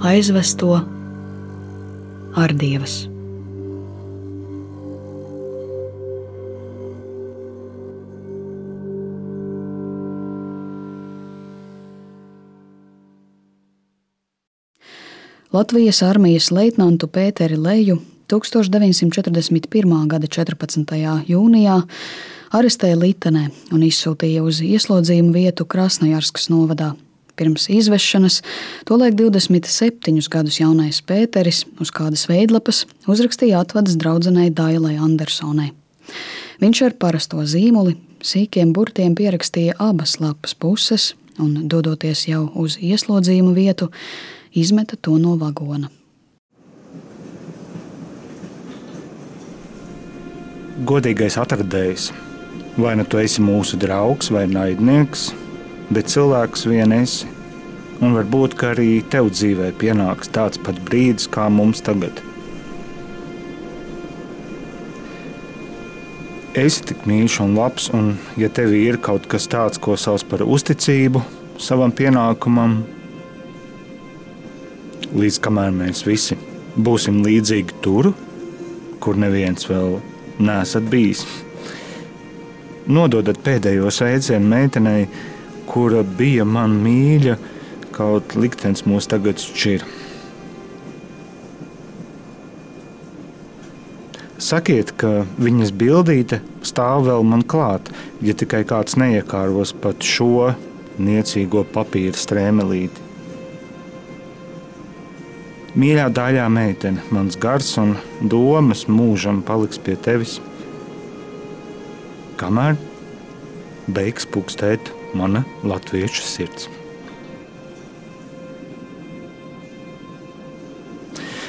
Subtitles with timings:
[0.00, 0.80] aizvesto
[2.34, 3.08] ar dievas.
[15.52, 17.96] Latvijas armijas leitnantu Pēteri Leju
[18.28, 20.06] 1941.
[20.06, 20.84] gada 14.
[21.26, 21.78] jūnijā
[22.52, 26.92] arestēja Litenē un izsūtīja uz ieslodzījumu vietu Krasnojarskas novadā.
[27.38, 28.40] Pirms izvešanas,
[28.88, 35.70] tolaik 27 gadus jaunais Pēteris uz kādas veidlapas uzrakstīja atvadas draudzenei Dailai Andersonai.
[36.58, 37.94] Viņš ar parasto zīmoli
[38.26, 43.90] sīkiem burtiem pierakstīja abas lapas puses un, dodoties jau uz ieslodzījumu vietu,
[44.54, 45.90] izmeta to no vagona.
[50.88, 52.12] Godīgais atradējs,
[52.78, 55.32] vai nu tu esi mūsu draugs vai naidnieks,
[55.90, 57.37] bet cilvēks vien esi.
[57.98, 62.22] Un varbūt arī tev dzīvē pienāks tāds pat brīdis, kā mums tagad.
[66.58, 70.42] Esi tik mīļš un labs, un ja tev ir kaut kas tāds, ko sauc par
[70.46, 71.22] uzticību
[71.58, 72.80] savam pienākumam,
[75.18, 76.38] līdz kamēr mēs visi
[76.78, 78.12] būsim līdzīgi tur,
[79.02, 79.98] kur neviens vēl
[80.38, 81.24] nesat bijis.
[82.88, 85.06] Nododat pēdējo sveicienu meitenei,
[85.68, 87.36] kura bija man mīļa,
[87.98, 89.84] kaut liktenis mūs tagad šķir.
[94.38, 97.90] Sakiet, ka viņas bildīte stāv vēl man klāt,
[98.22, 100.52] ja tikai kāds neiekāros pat šo
[101.02, 103.06] niecīgo papīra strēmelīti.
[105.78, 107.96] Mīļā daļā meitene, mans gars un
[108.30, 110.38] domas mūžam paliks pie tevis.
[112.38, 112.78] Kamēr
[113.90, 116.77] beigs pukstēt mana latviešu sirds.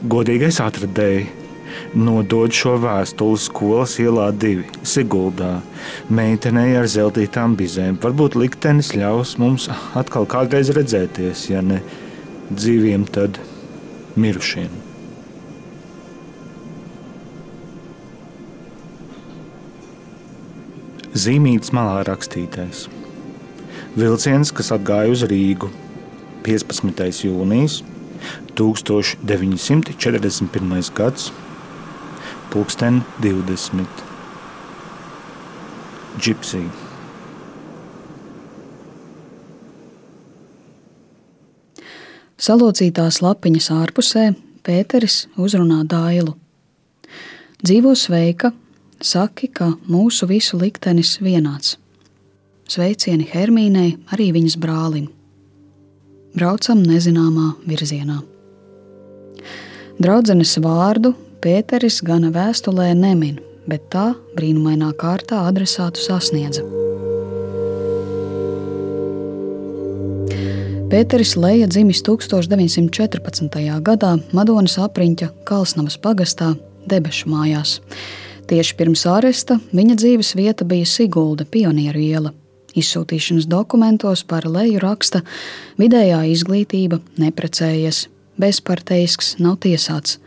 [0.00, 1.26] Godīgais atradēji
[1.92, 5.58] nodod šo vēstuli skolas ielā divi Siguldā.
[6.08, 7.98] Meitenei ar zeltītām bizēm.
[8.00, 9.68] Varbūt liktenis ļaus mums
[9.98, 11.82] atkal kādreiz redzēties, ja ne
[12.48, 13.42] dzīviem, tad
[14.16, 14.72] mirušiem.
[21.12, 22.86] Zīmītas malā rakstītais.
[24.00, 25.68] Vilciens, kas atgāja uz Rīgu
[26.48, 27.26] 15.
[27.28, 27.82] jūnijas
[28.58, 30.94] 1941.
[30.94, 31.32] gads,
[32.50, 33.86] pulksten 20.
[36.20, 36.66] Gypsy.
[42.40, 44.30] Salocītās lapiņas ārpusē
[44.64, 46.32] Pēteris uzrunā Dailu.
[47.60, 48.54] Dzīvo sveika,
[49.04, 51.76] saki, ka mūsu visu liktenis vienāds.
[52.70, 55.10] Sveicieni Hermīnai, arī viņas brālim.
[56.30, 58.20] Braucam nezināmā virzienā.
[60.00, 61.10] Draudzenes vārdu
[61.42, 66.62] Pēteris gana vēstulē nemin, bet tā brīnumainā kārtā adresātu sasniedza.
[70.90, 73.58] Pēteris Leja dzimis 1914.
[73.82, 76.52] gadā Madonas apriņķa Kalsnavas pagastā
[76.90, 77.78] Debešu mājās.
[78.50, 82.32] Tieši pirms āresta viņa dzīves vieta bija Sigulda pionieru iela.
[82.78, 85.24] Izsūtīšanas dokumentos par leju raksta
[85.80, 88.04] vidējā izglītība, neprecējies,
[88.40, 90.18] bezparteisks, nav tiesāts.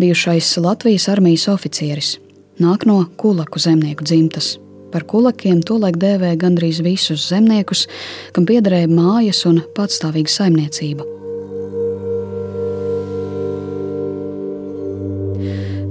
[0.00, 2.16] Bijušais Latvijas armijas oficieris,
[2.58, 4.56] nāk no Kulaku zemnieku dzimtas.
[4.94, 7.88] Par kulakiem tolaik dēvēja gandrīz visus zemniekus,
[8.32, 11.06] kam piederēja mājas un patstāvīga saimniecība.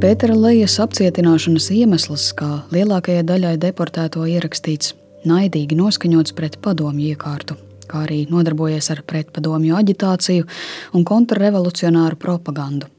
[0.03, 4.95] Pētera Lejas apcietināšanas iemesls, kā lielākajai daļai deportēto ierakstīts,
[5.29, 7.57] naidīgi noskaņots pret padomju iekārtu,
[7.89, 10.49] kā arī nodarbojies ar pretpadomju aģitāciju
[10.93, 12.89] un kontrrevolucionāru propagandu.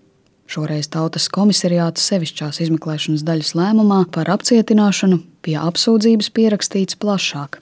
[0.45, 7.59] Šoreiz tautas komisariāta sevišķās izmeklēšanas daļas lēmumā par apcietināšanu pie apsūdzības pierakstīts plašāk.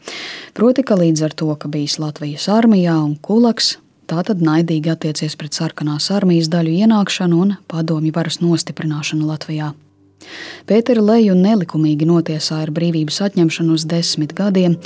[0.59, 3.77] Proti, ka līdz ar to, ka bijis Latvijas armijā un kulaks,
[4.11, 9.73] tā tad naidīgi attiecies pret sarkanās armijas daļu ienākšanu un padomju varas nostiprināšanu Latvijā.
[10.69, 14.79] Pēteri Leju nelikumīgi notiesāja ar brīvības atņemšanu uz desmit gadiem,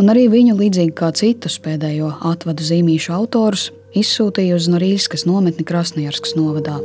[0.00, 6.36] un arī viņu, līdzīgi kā citus pēdējo atvadu zīmīšu autorus, izsūtīja uz Norīskas nometni Krasnojarskas
[6.38, 6.80] novadā.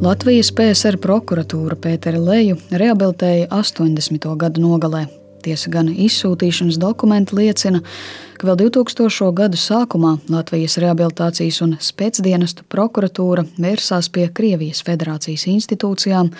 [0.00, 4.30] Latvijas PSR prokuratūra Pēteri Leju rehabilitēja 80.
[4.40, 5.19] gadu nogalē.
[5.40, 7.80] Tiesa gan izsūtīšanas dokumenti liecina,
[8.40, 9.30] ka vēl 2000.
[9.36, 16.32] gadu sākumā Latvijas rehabilitācijas un spēcdienestu prokuratūra vērsās pie Krievijas federācijas institūcijām,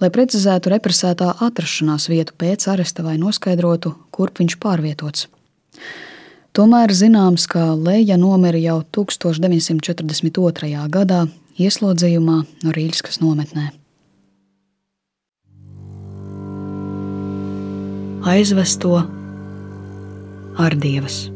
[0.00, 5.26] lai precizētu represētā atrašanās vietu pēc aresta vai noskaidrotu, kurp viņš pārvietots.
[6.56, 10.86] Tomēr zināms, ka Leja nomira jau 1942.
[10.90, 11.26] gadā
[11.58, 13.70] ieslodzījumā no Rīļskas nometnē.
[18.22, 19.06] Aizvesto
[20.56, 21.30] ar dievas.